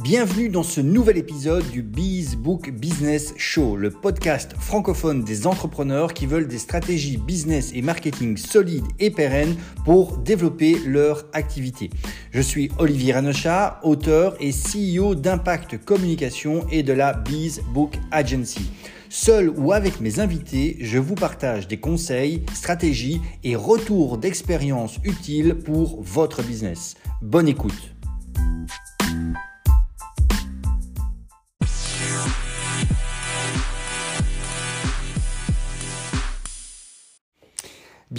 Bienvenue 0.00 0.48
dans 0.48 0.62
ce 0.62 0.80
nouvel 0.80 1.18
épisode 1.18 1.68
du 1.70 1.82
Bees 1.82 2.36
Book 2.36 2.70
Business 2.70 3.34
Show, 3.36 3.74
le 3.74 3.90
podcast 3.90 4.52
francophone 4.56 5.24
des 5.24 5.48
entrepreneurs 5.48 6.14
qui 6.14 6.26
veulent 6.26 6.46
des 6.46 6.58
stratégies 6.58 7.16
business 7.16 7.72
et 7.74 7.82
marketing 7.82 8.36
solides 8.36 8.86
et 9.00 9.10
pérennes 9.10 9.56
pour 9.84 10.18
développer 10.18 10.78
leur 10.86 11.24
activité. 11.32 11.90
Je 12.30 12.40
suis 12.40 12.70
Olivier 12.78 13.14
Ranochat, 13.14 13.80
auteur 13.82 14.36
et 14.38 14.52
CEO 14.52 15.16
d'Impact 15.16 15.84
Communication 15.84 16.64
et 16.70 16.84
de 16.84 16.92
la 16.92 17.12
Bees 17.14 17.60
Book 17.74 17.98
Agency. 18.12 18.70
Seul 19.08 19.50
ou 19.50 19.72
avec 19.72 20.00
mes 20.00 20.20
invités, 20.20 20.76
je 20.80 20.98
vous 20.98 21.16
partage 21.16 21.66
des 21.66 21.80
conseils, 21.80 22.44
stratégies 22.54 23.20
et 23.42 23.56
retours 23.56 24.18
d'expérience 24.18 25.00
utiles 25.02 25.56
pour 25.56 26.00
votre 26.00 26.44
business. 26.44 26.94
Bonne 27.20 27.48
écoute. 27.48 27.96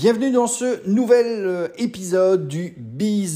Bienvenue 0.01 0.31
dans 0.31 0.47
ce 0.47 0.87
nouvel 0.87 1.25
euh, 1.27 1.67
épisode 1.77 2.47
du 2.47 2.73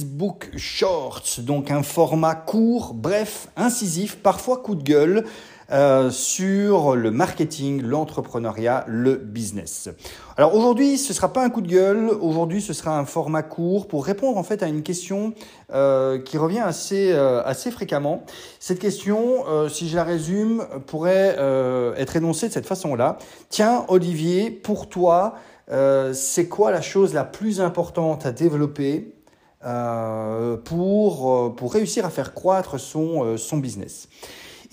Book 0.05 0.49
Shorts, 0.55 1.41
donc 1.41 1.70
un 1.71 1.84
format 1.84 2.35
court, 2.35 2.94
bref, 2.94 3.49
incisif, 3.58 4.16
parfois 4.16 4.55
coup 4.59 4.76
de 4.76 4.81
gueule, 4.81 5.26
euh, 5.73 6.09
sur 6.09 6.95
le 6.95 7.12
marketing, 7.12 7.81
l'entrepreneuriat, 7.81 8.85
le 8.88 9.16
business. 9.16 9.90
Alors 10.38 10.55
aujourd'hui, 10.55 10.98
ce 10.98 11.09
ne 11.09 11.13
sera 11.13 11.34
pas 11.34 11.44
un 11.44 11.49
coup 11.49 11.59
de 11.59 11.68
gueule, 11.68 12.09
aujourd'hui 12.21 12.62
ce 12.62 12.71
sera 12.71 12.98
un 12.98 13.04
format 13.04 13.43
court 13.43 13.90
pour 13.90 14.05
répondre 14.05 14.38
en 14.38 14.43
fait 14.43 14.63
à 14.63 14.68
une 14.68 14.84
question 14.84 15.34
euh, 15.74 16.18
qui 16.18 16.37
revient 16.37 16.59
assez, 16.59 17.12
assez 17.12 17.71
fréquemment. 17.71 18.24
Cette 18.62 18.80
question, 18.80 19.43
si 19.68 19.90
je 19.90 19.98
la 19.98 20.05
résume, 20.05 20.65
pourrait 20.87 21.35
être 21.98 22.15
énoncée 22.15 22.48
de 22.48 22.54
cette 22.54 22.68
façon-là. 22.68 23.18
Tiens 23.49 23.84
Olivier, 23.90 24.49
pour 24.49 24.87
toi, 24.87 25.35
euh, 25.71 26.13
c'est 26.13 26.47
quoi 26.47 26.71
la 26.71 26.81
chose 26.81 27.13
la 27.13 27.23
plus 27.23 27.61
importante 27.61 28.25
à 28.25 28.31
développer 28.31 29.13
euh, 29.65 30.57
pour, 30.57 31.33
euh, 31.33 31.49
pour 31.49 31.73
réussir 31.73 32.05
à 32.05 32.09
faire 32.09 32.33
croître 32.33 32.79
son, 32.79 33.37
son 33.37 33.57
business? 33.57 34.09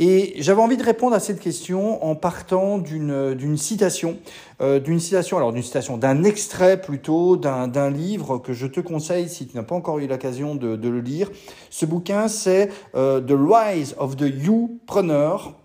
Et 0.03 0.33
j'avais 0.39 0.63
envie 0.63 0.79
de 0.79 0.83
répondre 0.83 1.15
à 1.15 1.21
cette 1.21 1.41
question 1.41 2.03
en 2.03 2.15
partant 2.15 2.79
d'une 2.79 3.57
citation, 3.59 4.17
d'une 4.59 4.99
citation, 4.99 5.37
alors 5.37 5.53
d'une 5.53 5.63
citation, 5.63 5.99
d'un 5.99 6.25
extrait 6.25 6.81
plutôt 6.81 7.37
d'un 7.37 7.91
livre 7.91 8.39
que 8.39 8.55
je 8.55 8.67
te 8.67 8.81
conseille 8.81 9.29
si 9.29 9.47
tu 9.47 9.55
n'as 9.59 9.63
pas 9.63 9.75
encore 9.75 9.99
eu 9.99 10.07
l'occasion 10.07 10.55
de, 10.55 10.77
de, 10.77 10.89
le 10.89 11.03
lire. 11.03 11.31
Ce 11.69 11.85
bouquin, 11.85 12.29
c'est 12.29 12.71
The 12.95 13.35
Rise 13.37 13.95
of 13.99 14.17
the 14.17 14.23
You-Preneur 14.23 15.60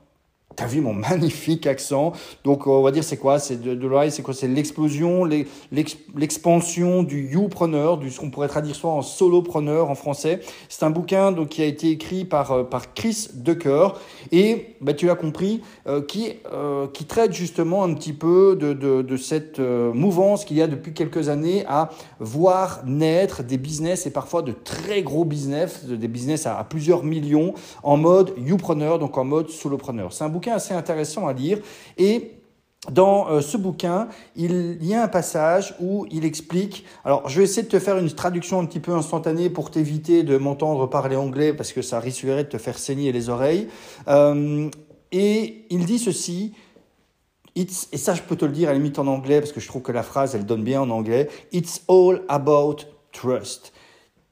T'as 0.55 0.67
vu 0.67 0.81
mon 0.81 0.93
magnifique 1.09 1.67
accent 1.67 2.13
Donc 2.43 2.67
on 2.67 2.81
va 2.81 2.91
dire 2.91 3.03
c'est 3.03 3.17
quoi? 3.17 3.39
C'est 3.39 3.61
de, 3.61 3.75
de 3.75 4.09
c'est 4.09 4.21
quoi? 4.21 4.33
C'est 4.33 4.47
l'explosion, 4.47 5.25
l'expansion 5.25 7.03
du 7.03 7.29
you-preneur, 7.29 7.97
du 7.97 8.09
ce 8.11 8.19
qu'on 8.19 8.29
pourrait 8.29 8.47
traduire 8.47 8.75
soit 8.75 8.91
en 8.91 9.01
solopreneur 9.01 9.89
en 9.89 9.95
français. 9.95 10.39
C'est 10.69 10.83
un 10.83 10.89
bouquin 10.89 11.31
donc 11.31 11.49
qui 11.49 11.61
a 11.61 11.65
été 11.65 11.89
écrit 11.89 12.25
par 12.25 12.51
euh, 12.51 12.63
par 12.63 12.93
Chris 12.93 13.29
Ducker 13.33 13.89
et 14.31 14.75
bah, 14.81 14.93
tu 14.93 15.05
l'as 15.05 15.15
compris 15.15 15.61
euh, 15.87 16.01
qui 16.01 16.33
euh, 16.51 16.87
qui 16.87 17.05
traite 17.05 17.33
justement 17.33 17.83
un 17.83 17.93
petit 17.93 18.13
peu 18.13 18.57
de 18.59 18.73
de, 18.73 19.01
de 19.01 19.17
cette 19.17 19.59
mouvance 19.59 20.45
qu'il 20.45 20.57
y 20.57 20.61
a 20.61 20.67
depuis 20.67 20.93
quelques 20.93 21.29
années 21.29 21.65
à 21.67 21.89
voir 22.19 22.81
naître 22.85 23.43
des 23.43 23.57
business 23.57 24.05
et 24.05 24.11
parfois 24.11 24.41
de 24.41 24.51
très 24.51 25.01
gros 25.03 25.25
business, 25.25 25.85
des 25.85 26.07
business 26.07 26.45
à, 26.45 26.57
à 26.57 26.63
plusieurs 26.63 27.03
millions 27.03 27.53
en 27.83 27.97
mode 27.97 28.33
you-preneur 28.37 28.99
donc 28.99 29.17
en 29.17 29.23
mode 29.23 29.49
solopreneur. 29.49 30.13
C'est 30.13 30.23
un 30.23 30.29
bouquin 30.29 30.44
assez 30.51 30.73
intéressant 30.73 31.27
à 31.27 31.33
lire 31.33 31.59
et 31.97 32.31
dans 32.91 33.29
euh, 33.29 33.41
ce 33.41 33.57
bouquin, 33.57 34.07
il 34.35 34.83
y 34.83 34.93
a 34.93 35.03
un 35.03 35.07
passage 35.07 35.75
où 35.79 36.05
il 36.11 36.25
explique. 36.25 36.85
Alors, 37.03 37.27
je 37.27 37.39
vais 37.39 37.43
essayer 37.43 37.63
de 37.63 37.67
te 37.67 37.79
faire 37.79 37.97
une 37.97 38.11
traduction 38.11 38.59
un 38.59 38.65
petit 38.65 38.79
peu 38.79 38.93
instantanée 38.93 39.49
pour 39.49 39.71
t'éviter 39.71 40.23
de 40.23 40.37
m'entendre 40.37 40.87
parler 40.87 41.15
anglais 41.15 41.53
parce 41.53 41.73
que 41.73 41.81
ça 41.81 41.99
risquerait 41.99 42.43
de 42.43 42.49
te 42.49 42.57
faire 42.57 42.77
saigner 42.77 43.11
les 43.11 43.29
oreilles. 43.29 43.67
Euh, 44.07 44.69
et 45.11 45.65
il 45.69 45.85
dit 45.85 45.99
ceci. 45.99 46.53
Et 47.57 47.67
ça, 47.97 48.13
je 48.13 48.21
peux 48.21 48.35
te 48.35 48.43
le 48.43 48.51
dire 48.51 48.67
à 48.67 48.73
la 48.73 48.77
limite 48.77 48.99
en 48.99 49.07
anglais 49.07 49.39
parce 49.39 49.53
que 49.53 49.61
je 49.61 49.67
trouve 49.67 49.81
que 49.81 49.93
la 49.93 50.03
phrase, 50.03 50.35
elle 50.35 50.45
donne 50.45 50.63
bien 50.63 50.81
en 50.81 50.89
anglais. 50.89 51.29
It's 51.53 51.83
all 51.87 52.21
about 52.27 52.77
trust. 53.13 53.71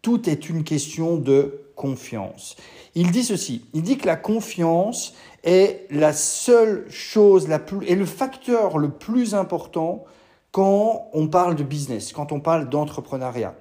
Tout 0.02 0.30
est 0.30 0.50
une 0.50 0.66
question 0.66 1.16
de 1.16 1.62
confiance. 1.76 2.58
Il 2.96 3.12
dit 3.12 3.24
ceci. 3.24 3.64
Il 3.74 3.82
dit 3.82 3.98
que 3.98 4.06
la 4.06 4.18
confiance, 4.18 5.14
est 5.44 5.88
la 5.90 6.14
seule 6.14 6.86
chose, 6.90 7.48
la 7.48 7.60
plus, 7.60 7.86
est 7.88 7.96
le 7.96 8.06
facteur 8.06 8.78
le 8.78 8.90
plus 8.90 9.36
important 9.36 10.06
quand 10.52 11.10
on 11.14 11.28
parle 11.28 11.56
de 11.56 11.64
business, 11.64 12.14
quand 12.14 12.32
on 12.32 12.40
parle 12.40 12.70
d'entrepreneuriat. 12.70 13.56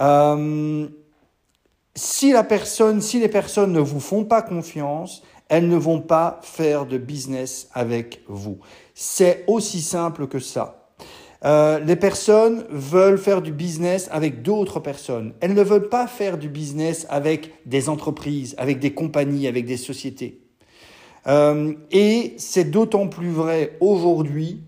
Euh, 0.00 0.88
si 1.94 2.32
la 2.32 2.42
personne, 2.42 3.00
si 3.00 3.20
les 3.20 3.28
personnes 3.28 3.72
ne 3.72 3.80
vous 3.80 4.00
font 4.00 4.24
pas 4.24 4.42
confiance, 4.42 5.22
elles 5.48 5.68
ne 5.68 5.76
vont 5.76 6.00
pas 6.00 6.40
faire 6.42 6.86
de 6.86 6.98
business 6.98 7.68
avec 7.72 8.22
vous. 8.26 8.58
C'est 8.94 9.44
aussi 9.46 9.80
simple 9.80 10.26
que 10.26 10.38
ça. 10.38 10.90
Euh, 11.44 11.78
les 11.78 11.96
personnes 11.96 12.64
veulent 12.70 13.18
faire 13.18 13.42
du 13.42 13.52
business 13.52 14.08
avec 14.10 14.40
d'autres 14.42 14.80
personnes. 14.80 15.34
Elles 15.40 15.52
ne 15.52 15.62
veulent 15.62 15.90
pas 15.90 16.06
faire 16.06 16.38
du 16.38 16.48
business 16.48 17.06
avec 17.10 17.52
des 17.66 17.90
entreprises, 17.90 18.54
avec 18.56 18.78
des 18.78 18.94
compagnies, 18.94 19.46
avec 19.46 19.66
des 19.66 19.76
sociétés. 19.76 20.43
Euh, 21.26 21.72
et 21.90 22.34
c'est 22.38 22.70
d'autant 22.70 23.08
plus 23.08 23.30
vrai 23.30 23.76
aujourd'hui, 23.80 24.62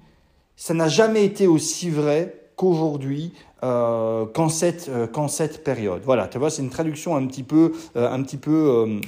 ça 0.57 0.75
n'a 0.75 0.89
jamais 0.89 1.25
été 1.25 1.47
aussi 1.47 1.91
vrai 1.91 2.35
qu'aujourd'hui, 2.57 3.35
euh, 3.63 4.27
qu'en 4.27 4.49
cette, 4.49 4.89
euh, 4.89 5.29
cette 5.29 5.63
période. 5.63 6.03
Voilà, 6.05 6.29
tu 6.29 6.39
vois, 6.39 6.51
c'est 6.51 6.63
une 6.63 6.71
traduction 6.71 7.15
un 7.17 7.27
petit 7.27 7.43
peu, 7.43 7.73
euh, 7.97 8.11
un 8.11 8.23
petit 8.23 8.39
peu 8.39 8.99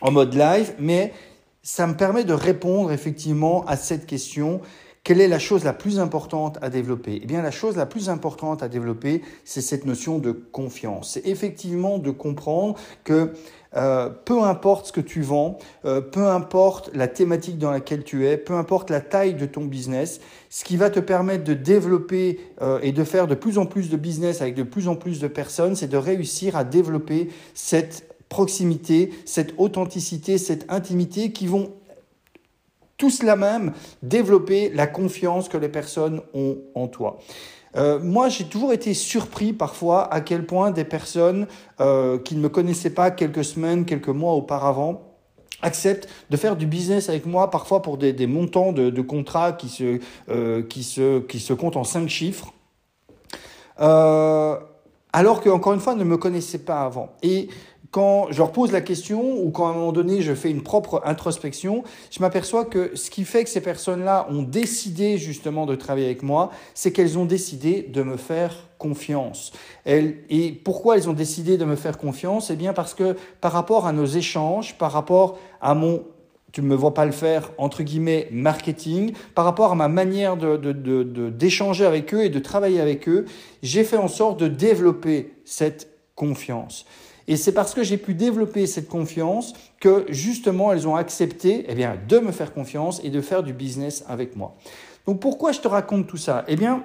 en 0.00 0.10
mode 0.10 0.34
live, 0.34 0.74
mais 0.78 1.12
ça 1.62 1.86
me 1.86 1.94
permet 1.94 2.24
de 2.24 2.32
répondre 2.32 2.92
effectivement 2.92 3.64
à 3.66 3.76
cette 3.76 4.06
question. 4.06 4.60
Quelle 5.02 5.20
est 5.22 5.28
la 5.28 5.38
chose 5.38 5.64
la 5.64 5.72
plus 5.72 5.98
importante 5.98 6.58
à 6.60 6.68
développer? 6.68 7.20
Eh 7.22 7.26
bien, 7.26 7.40
la 7.40 7.50
chose 7.50 7.76
la 7.76 7.86
plus 7.86 8.10
importante 8.10 8.62
à 8.62 8.68
développer, 8.68 9.22
c'est 9.44 9.62
cette 9.62 9.86
notion 9.86 10.18
de 10.18 10.32
confiance. 10.32 11.12
C'est 11.14 11.26
effectivement 11.26 11.98
de 11.98 12.10
comprendre 12.10 12.78
que 13.04 13.32
euh, 13.76 14.10
peu 14.10 14.42
importe 14.42 14.86
ce 14.86 14.92
que 14.92 15.00
tu 15.00 15.22
vends, 15.22 15.58
euh, 15.84 16.00
peu 16.00 16.26
importe 16.26 16.90
la 16.92 17.06
thématique 17.06 17.58
dans 17.58 17.70
laquelle 17.70 18.02
tu 18.02 18.26
es, 18.26 18.36
peu 18.36 18.54
importe 18.54 18.90
la 18.90 19.00
taille 19.00 19.34
de 19.34 19.46
ton 19.46 19.64
business, 19.64 20.20
ce 20.48 20.64
qui 20.64 20.76
va 20.76 20.90
te 20.90 20.98
permettre 20.98 21.44
de 21.44 21.54
développer 21.54 22.40
euh, 22.62 22.80
et 22.82 22.90
de 22.90 23.04
faire 23.04 23.28
de 23.28 23.36
plus 23.36 23.58
en 23.58 23.66
plus 23.66 23.88
de 23.88 23.96
business 23.96 24.42
avec 24.42 24.54
de 24.56 24.64
plus 24.64 24.88
en 24.88 24.96
plus 24.96 25.20
de 25.20 25.28
personnes, 25.28 25.76
c'est 25.76 25.86
de 25.86 25.96
réussir 25.96 26.56
à 26.56 26.64
développer 26.64 27.28
cette 27.54 28.16
proximité, 28.28 29.12
cette 29.24 29.54
authenticité, 29.56 30.38
cette 30.38 30.70
intimité 30.70 31.30
qui 31.30 31.46
vont 31.46 31.72
tous 32.96 33.22
la 33.22 33.36
même 33.36 33.72
développer 34.02 34.70
la 34.74 34.86
confiance 34.86 35.48
que 35.48 35.56
les 35.56 35.68
personnes 35.68 36.20
ont 36.34 36.58
en 36.74 36.86
toi. 36.86 37.18
Euh, 37.76 38.00
moi, 38.00 38.28
j'ai 38.28 38.44
toujours 38.44 38.72
été 38.72 38.94
surpris 38.94 39.52
parfois 39.52 40.12
à 40.12 40.20
quel 40.20 40.46
point 40.46 40.70
des 40.70 40.84
personnes 40.84 41.46
euh, 41.80 42.18
qui 42.18 42.34
ne 42.36 42.40
me 42.40 42.48
connaissaient 42.48 42.90
pas 42.90 43.10
quelques 43.10 43.44
semaines, 43.44 43.84
quelques 43.84 44.08
mois 44.08 44.32
auparavant, 44.32 45.02
acceptent 45.62 46.08
de 46.30 46.36
faire 46.36 46.56
du 46.56 46.66
business 46.66 47.08
avec 47.08 47.26
moi, 47.26 47.50
parfois 47.50 47.82
pour 47.82 47.98
des, 47.98 48.26
montants 48.26 48.72
de, 48.72 49.00
contrats 49.02 49.52
qui 49.52 49.68
se, 49.68 50.00
euh, 50.30 50.62
qui, 50.62 50.82
se, 50.82 51.20
qui 51.20 51.38
se 51.38 51.52
comptent 51.52 51.76
en 51.76 51.84
cinq 51.84 52.08
chiffres, 52.08 52.52
alors 55.12 55.40
qu'encore 55.40 55.72
une 55.72 55.80
fois, 55.80 55.94
ne 55.94 56.04
me 56.04 56.16
connaissaient 56.16 56.58
pas 56.58 56.82
avant. 56.82 57.10
Et 57.22 57.48
quand 57.90 58.28
je 58.30 58.38
leur 58.38 58.52
pose 58.52 58.70
la 58.70 58.80
question 58.80 59.42
ou 59.42 59.50
quand 59.50 59.66
à 59.66 59.70
un 59.70 59.74
moment 59.74 59.92
donné 59.92 60.22
je 60.22 60.34
fais 60.34 60.50
une 60.50 60.62
propre 60.62 61.02
introspection, 61.04 61.82
je 62.10 62.20
m'aperçois 62.20 62.64
que 62.64 62.92
ce 62.94 63.10
qui 63.10 63.24
fait 63.24 63.44
que 63.44 63.50
ces 63.50 63.60
personnes-là 63.60 64.28
ont 64.30 64.42
décidé 64.42 65.18
justement 65.18 65.66
de 65.66 65.74
travailler 65.74 66.06
avec 66.06 66.22
moi, 66.22 66.50
c'est 66.74 66.92
qu'elles 66.92 67.18
ont 67.18 67.24
décidé 67.24 67.82
de 67.82 68.02
me 68.02 68.16
faire 68.16 68.68
confiance. 68.78 69.52
et 69.84 70.52
pourquoi 70.64 70.96
elles 70.96 71.10
ont 71.10 71.14
décidé 71.14 71.58
de 71.58 71.64
me 71.66 71.76
faire 71.76 71.98
confiance? 71.98 72.50
Eh 72.50 72.56
bien 72.56 72.72
parce 72.72 72.94
que 72.94 73.16
par 73.40 73.52
rapport 73.52 73.86
à 73.86 73.92
nos 73.92 74.06
échanges, 74.06 74.78
par 74.78 74.92
rapport 74.92 75.38
à 75.60 75.74
mon 75.74 76.02
tu 76.52 76.62
ne 76.62 76.66
me 76.66 76.74
vois 76.74 76.94
pas 76.94 77.04
le 77.04 77.12
faire, 77.12 77.52
entre 77.58 77.82
guillemets, 77.82 78.28
marketing, 78.32 79.12
par 79.34 79.44
rapport 79.44 79.72
à 79.72 79.74
ma 79.74 79.88
manière 79.88 80.36
d'échanger 80.36 81.84
de, 81.84 81.88
de, 81.88 81.88
avec 81.88 82.12
eux 82.14 82.24
et 82.24 82.28
de 82.28 82.38
travailler 82.38 82.80
avec 82.80 83.08
eux, 83.08 83.24
j'ai 83.62 83.84
fait 83.84 83.96
en 83.96 84.08
sorte 84.08 84.40
de 84.40 84.48
développer 84.48 85.32
cette 85.44 85.88
confiance. 86.16 86.86
Et 87.30 87.36
c'est 87.36 87.52
parce 87.52 87.74
que 87.74 87.84
j'ai 87.84 87.96
pu 87.96 88.12
développer 88.14 88.66
cette 88.66 88.88
confiance 88.88 89.52
que 89.78 90.04
justement 90.08 90.72
elles 90.72 90.88
ont 90.88 90.96
accepté 90.96 91.64
eh 91.68 91.74
de 91.74 92.18
me 92.18 92.32
faire 92.32 92.52
confiance 92.52 93.00
et 93.04 93.10
de 93.10 93.20
faire 93.20 93.44
du 93.44 93.52
business 93.52 94.04
avec 94.08 94.34
moi. 94.34 94.56
Donc 95.06 95.20
pourquoi 95.20 95.52
je 95.52 95.60
te 95.60 95.68
raconte 95.68 96.08
tout 96.08 96.16
ça? 96.16 96.44
Eh 96.48 96.56
bien, 96.56 96.82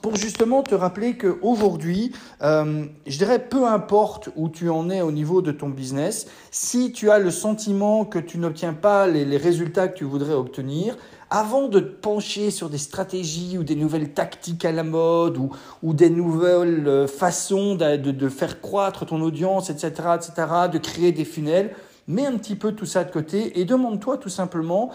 pour 0.00 0.16
justement 0.16 0.62
te 0.62 0.74
rappeler 0.74 1.18
qu'aujourd'hui, 1.18 2.12
euh, 2.40 2.86
je 3.06 3.18
dirais 3.18 3.38
peu 3.38 3.66
importe 3.66 4.30
où 4.34 4.48
tu 4.48 4.70
en 4.70 4.88
es 4.88 5.02
au 5.02 5.12
niveau 5.12 5.42
de 5.42 5.52
ton 5.52 5.68
business, 5.68 6.26
si 6.50 6.92
tu 6.92 7.10
as 7.10 7.18
le 7.18 7.30
sentiment 7.30 8.06
que 8.06 8.18
tu 8.18 8.38
n'obtiens 8.38 8.72
pas 8.72 9.06
les, 9.06 9.36
résultats 9.36 9.88
que 9.88 9.98
tu 9.98 10.04
voudrais 10.04 10.32
obtenir, 10.32 10.96
avant 11.30 11.68
de 11.68 11.80
te 11.80 12.00
pencher 12.00 12.50
sur 12.50 12.70
des 12.70 12.78
stratégies 12.78 13.58
ou 13.58 13.64
des 13.64 13.74
nouvelles 13.74 14.12
tactiques 14.12 14.64
à 14.64 14.72
la 14.72 14.84
mode 14.84 15.38
ou, 15.82 15.94
des 15.94 16.10
nouvelles 16.10 16.86
euh, 16.86 17.06
façons 17.06 17.74
de, 17.74 18.28
faire 18.28 18.60
croître 18.60 19.06
ton 19.06 19.20
audience, 19.20 19.70
etc., 19.70 19.90
etc., 20.14 20.48
de 20.72 20.78
créer 20.78 21.12
des 21.12 21.24
funnels, 21.24 21.74
mets 22.06 22.26
un 22.26 22.36
petit 22.38 22.54
peu 22.54 22.72
tout 22.72 22.86
ça 22.86 23.04
de 23.04 23.10
côté 23.10 23.58
et 23.60 23.64
demande-toi 23.64 24.18
tout 24.18 24.28
simplement 24.28 24.90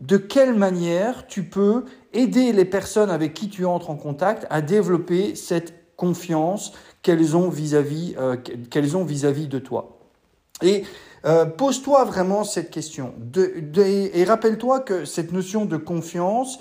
de 0.00 0.16
quelle 0.16 0.54
manière 0.54 1.26
tu 1.26 1.44
peux 1.44 1.84
aider 2.12 2.52
les 2.52 2.64
personnes 2.64 3.10
avec 3.10 3.34
qui 3.34 3.48
tu 3.48 3.64
entres 3.64 3.90
en 3.90 3.96
contact 3.96 4.46
à 4.50 4.60
développer 4.60 5.34
cette 5.34 5.96
confiance 5.96 6.72
qu'elles 7.02 7.36
ont 7.36 7.48
vis-à-vis 7.48 8.14
euh, 8.18 8.36
qu'elles 8.36 8.96
ont 8.96 9.04
vis-à-vis 9.04 9.48
de 9.48 9.58
toi. 9.58 9.96
Et 10.62 10.84
euh, 11.24 11.44
pose-toi 11.44 12.04
vraiment 12.04 12.44
cette 12.44 12.70
question. 12.70 13.14
Et 13.36 14.24
rappelle-toi 14.24 14.80
que 14.80 15.04
cette 15.04 15.32
notion 15.32 15.64
de 15.64 15.76
confiance, 15.76 16.60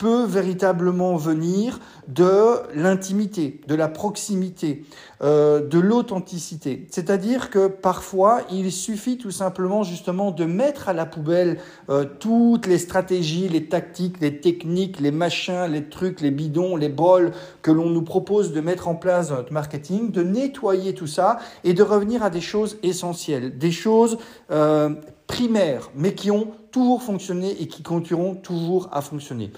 peut 0.00 0.24
véritablement 0.24 1.16
venir 1.16 1.78
de 2.08 2.54
l'intimité, 2.74 3.60
de 3.68 3.74
la 3.74 3.86
proximité, 3.86 4.86
euh, 5.22 5.60
de 5.60 5.78
l'authenticité. 5.78 6.86
C'est-à-dire 6.90 7.50
que 7.50 7.68
parfois, 7.68 8.40
il 8.50 8.72
suffit 8.72 9.18
tout 9.18 9.30
simplement 9.30 9.82
justement 9.82 10.30
de 10.30 10.46
mettre 10.46 10.88
à 10.88 10.94
la 10.94 11.04
poubelle 11.04 11.58
euh, 11.90 12.06
toutes 12.18 12.66
les 12.66 12.78
stratégies, 12.78 13.46
les 13.50 13.66
tactiques, 13.66 14.22
les 14.22 14.40
techniques, 14.40 15.00
les 15.00 15.10
machins, 15.10 15.66
les 15.70 15.84
trucs, 15.84 16.22
les 16.22 16.30
bidons, 16.30 16.76
les 16.76 16.88
bols 16.88 17.32
que 17.60 17.70
l'on 17.70 17.90
nous 17.90 18.02
propose 18.02 18.54
de 18.54 18.62
mettre 18.62 18.88
en 18.88 18.94
place 18.94 19.28
dans 19.28 19.36
notre 19.36 19.52
marketing, 19.52 20.10
de 20.10 20.22
nettoyer 20.22 20.94
tout 20.94 21.06
ça 21.06 21.40
et 21.62 21.74
de 21.74 21.82
revenir 21.82 22.22
à 22.22 22.30
des 22.30 22.40
choses 22.40 22.78
essentielles, 22.82 23.58
des 23.58 23.70
choses 23.70 24.16
euh, 24.50 24.94
primaires, 25.26 25.90
mais 25.94 26.14
qui 26.14 26.30
ont 26.30 26.48
toujours 26.72 27.02
fonctionné 27.02 27.60
et 27.60 27.68
qui 27.68 27.82
continueront 27.82 28.34
toujours 28.34 28.88
à 28.92 29.02
fonctionner. 29.02 29.52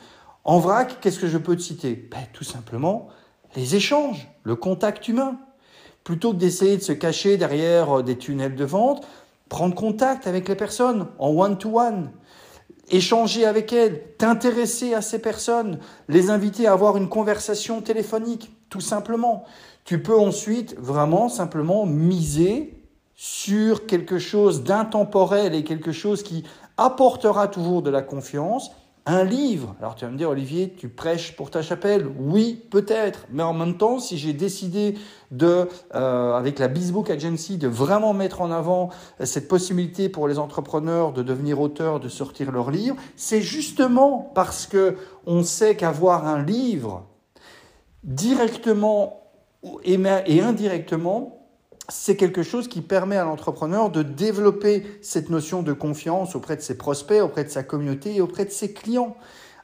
En 0.44 0.58
vrac, 0.58 0.98
qu'est-ce 1.00 1.18
que 1.18 1.28
je 1.28 1.38
peux 1.38 1.56
te 1.56 1.62
citer? 1.62 1.94
Ben, 2.10 2.26
Tout 2.32 2.44
simplement 2.44 3.08
les 3.56 3.74
échanges, 3.74 4.28
le 4.44 4.56
contact 4.56 5.08
humain. 5.08 5.38
Plutôt 6.04 6.32
que 6.32 6.38
d'essayer 6.38 6.76
de 6.76 6.82
se 6.82 6.92
cacher 6.92 7.36
derrière 7.36 7.98
euh, 7.98 8.02
des 8.02 8.18
tunnels 8.18 8.56
de 8.56 8.64
vente, 8.64 9.06
prendre 9.48 9.74
contact 9.74 10.26
avec 10.26 10.48
les 10.48 10.56
personnes 10.56 11.06
en 11.18 11.28
one-to-one, 11.28 12.10
échanger 12.90 13.44
avec 13.44 13.72
elles, 13.72 14.02
t'intéresser 14.18 14.94
à 14.94 15.02
ces 15.02 15.20
personnes, 15.20 15.78
les 16.08 16.30
inviter 16.30 16.66
à 16.66 16.72
avoir 16.72 16.96
une 16.96 17.08
conversation 17.08 17.80
téléphonique, 17.82 18.56
tout 18.68 18.80
simplement. 18.80 19.44
Tu 19.84 20.02
peux 20.02 20.18
ensuite 20.18 20.76
vraiment 20.78 21.28
simplement 21.28 21.86
miser 21.86 22.82
sur 23.14 23.86
quelque 23.86 24.18
chose 24.18 24.64
d'intemporel 24.64 25.54
et 25.54 25.62
quelque 25.62 25.92
chose 25.92 26.22
qui 26.22 26.44
apportera 26.76 27.46
toujours 27.46 27.82
de 27.82 27.90
la 27.90 28.02
confiance 28.02 28.72
un 29.06 29.24
livre. 29.24 29.74
Alors 29.80 29.94
tu 29.94 30.04
vas 30.04 30.10
me 30.10 30.16
dire, 30.16 30.30
Olivier, 30.30 30.74
tu 30.76 30.88
prêches 30.88 31.34
pour 31.34 31.50
ta 31.50 31.62
chapelle? 31.62 32.06
Oui, 32.18 32.62
peut-être. 32.70 33.26
Mais 33.32 33.42
en 33.42 33.52
même 33.52 33.76
temps, 33.76 33.98
si 33.98 34.16
j'ai 34.16 34.32
décidé 34.32 34.94
de, 35.30 35.68
euh, 35.94 36.34
avec 36.34 36.58
la 36.58 36.68
Bizbook 36.68 37.10
Agency, 37.10 37.58
de 37.58 37.68
vraiment 37.68 38.14
mettre 38.14 38.40
en 38.40 38.50
avant 38.50 38.90
cette 39.20 39.48
possibilité 39.48 40.08
pour 40.08 40.28
les 40.28 40.38
entrepreneurs 40.38 41.12
de 41.12 41.22
devenir 41.22 41.60
auteurs, 41.60 42.00
de 42.00 42.08
sortir 42.08 42.52
leur 42.52 42.70
livre, 42.70 42.96
c'est 43.16 43.42
justement 43.42 44.30
parce 44.34 44.66
que 44.66 44.96
on 45.26 45.42
sait 45.42 45.76
qu'avoir 45.76 46.26
un 46.26 46.42
livre 46.42 47.06
directement 48.04 49.20
et 49.84 50.40
indirectement 50.40 51.41
c'est 51.88 52.16
quelque 52.16 52.42
chose 52.42 52.68
qui 52.68 52.80
permet 52.80 53.16
à 53.16 53.24
l'entrepreneur 53.24 53.90
de 53.90 54.02
développer 54.02 54.84
cette 55.02 55.30
notion 55.30 55.62
de 55.62 55.72
confiance 55.72 56.36
auprès 56.36 56.56
de 56.56 56.62
ses 56.62 56.78
prospects, 56.78 57.20
auprès 57.20 57.44
de 57.44 57.50
sa 57.50 57.62
communauté 57.62 58.16
et 58.16 58.20
auprès 58.20 58.44
de 58.44 58.50
ses 58.50 58.72
clients. 58.72 59.16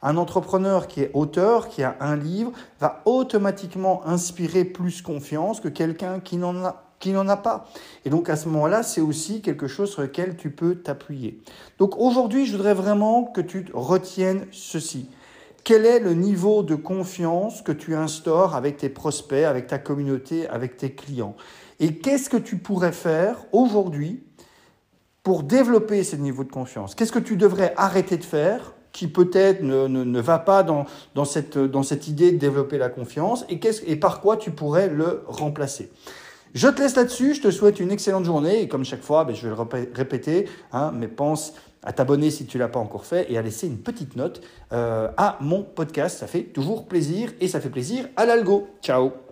Un 0.02 0.16
entrepreneur 0.16 0.86
qui 0.86 1.02
est 1.02 1.10
auteur, 1.14 1.68
qui 1.68 1.82
a 1.82 1.96
un 2.00 2.16
livre, 2.16 2.52
va 2.80 3.02
automatiquement 3.04 4.06
inspirer 4.06 4.64
plus 4.64 5.02
confiance 5.02 5.60
que 5.60 5.68
quelqu'un 5.68 6.20
qui 6.20 6.36
n'en 6.36 6.64
a 6.64 6.84
a 7.28 7.36
pas. 7.36 7.68
Et 8.04 8.10
donc 8.10 8.28
à 8.28 8.36
ce 8.36 8.48
moment-là, 8.48 8.82
c'est 8.82 9.00
aussi 9.00 9.40
quelque 9.40 9.68
chose 9.68 9.90
sur 9.90 10.02
lequel 10.02 10.36
tu 10.36 10.50
peux 10.50 10.76
t'appuyer. 10.76 11.40
Donc 11.78 11.96
aujourd'hui, 11.98 12.46
je 12.46 12.52
voudrais 12.56 12.74
vraiment 12.74 13.24
que 13.24 13.40
tu 13.40 13.66
retiennes 13.72 14.46
ceci. 14.50 15.08
Quel 15.64 15.84
est 15.84 16.00
le 16.00 16.14
niveau 16.14 16.62
de 16.62 16.74
confiance 16.74 17.62
que 17.62 17.72
tu 17.72 17.94
instaures 17.94 18.54
avec 18.54 18.78
tes 18.78 18.88
prospects, 18.88 19.44
avec 19.44 19.66
ta 19.66 19.78
communauté, 19.78 20.48
avec 20.48 20.76
tes 20.76 20.92
clients? 20.92 21.36
Et 21.80 21.94
qu'est-ce 21.94 22.28
que 22.28 22.36
tu 22.36 22.56
pourrais 22.56 22.92
faire 22.92 23.36
aujourd'hui 23.52 24.22
pour 25.22 25.42
développer 25.42 26.04
ce 26.04 26.16
niveau 26.16 26.44
de 26.44 26.50
confiance 26.50 26.94
Qu'est-ce 26.94 27.12
que 27.12 27.18
tu 27.18 27.36
devrais 27.36 27.74
arrêter 27.76 28.16
de 28.16 28.24
faire 28.24 28.74
qui 28.92 29.06
peut-être 29.06 29.62
ne, 29.62 29.86
ne, 29.86 30.02
ne, 30.02 30.20
va 30.20 30.38
pas 30.38 30.62
dans, 30.62 30.86
dans, 31.14 31.24
cette, 31.24 31.58
dans 31.58 31.82
cette 31.82 32.08
idée 32.08 32.32
de 32.32 32.38
développer 32.38 32.78
la 32.78 32.88
confiance? 32.88 33.44
Et, 33.48 33.60
et 33.86 33.96
par 33.96 34.20
quoi 34.20 34.36
tu 34.36 34.50
pourrais 34.50 34.88
le 34.88 35.22
remplacer? 35.26 35.90
Je 36.54 36.68
te 36.68 36.80
laisse 36.80 36.96
là-dessus, 36.96 37.34
je 37.34 37.42
te 37.42 37.50
souhaite 37.50 37.78
une 37.78 37.90
excellente 37.90 38.24
journée 38.24 38.62
et 38.62 38.68
comme 38.68 38.84
chaque 38.84 39.02
fois, 39.02 39.24
ben, 39.24 39.34
je 39.34 39.46
vais 39.46 39.54
le 39.54 39.92
répéter, 39.94 40.48
hein, 40.72 40.92
mais 40.94 41.08
pense 41.08 41.52
à 41.82 41.92
t'abonner 41.92 42.30
si 42.30 42.46
tu 42.46 42.56
ne 42.56 42.62
l'as 42.62 42.68
pas 42.68 42.80
encore 42.80 43.04
fait 43.04 43.30
et 43.30 43.38
à 43.38 43.42
laisser 43.42 43.66
une 43.66 43.78
petite 43.78 44.16
note 44.16 44.40
euh, 44.72 45.08
à 45.16 45.36
mon 45.40 45.62
podcast. 45.62 46.18
Ça 46.18 46.26
fait 46.26 46.42
toujours 46.42 46.86
plaisir 46.86 47.32
et 47.40 47.48
ça 47.48 47.60
fait 47.60 47.70
plaisir 47.70 48.08
à 48.16 48.26
l'algo. 48.26 48.66
Ciao 48.82 49.27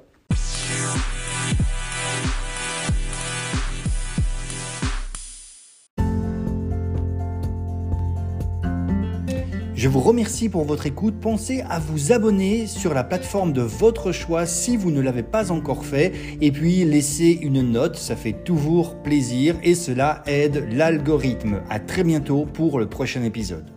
Je 9.87 9.91
vous 9.93 10.01
remercie 10.01 10.49
pour 10.49 10.65
votre 10.65 10.87
écoute. 10.87 11.21
Pensez 11.21 11.63
à 11.71 11.79
vous 11.79 12.11
abonner 12.11 12.67
sur 12.67 12.93
la 12.93 13.05
plateforme 13.05 13.53
de 13.53 13.63
votre 13.63 14.11
choix 14.11 14.45
si 14.45 14.77
vous 14.77 14.91
ne 14.91 15.01
l'avez 15.01 15.23
pas 15.23 15.53
encore 15.53 15.85
fait. 15.85 16.13
Et 16.41 16.51
puis 16.51 16.85
laissez 16.85 17.39
une 17.41 17.63
note, 17.63 17.95
ça 17.95 18.17
fait 18.17 18.33
toujours 18.33 19.01
plaisir 19.05 19.55
et 19.63 19.77
cela 19.77 20.25
aide 20.27 20.67
l'algorithme. 20.73 21.63
À 21.71 21.79
très 21.79 22.03
bientôt 22.03 22.47
pour 22.47 22.81
le 22.81 22.89
prochain 22.89 23.23
épisode. 23.23 23.76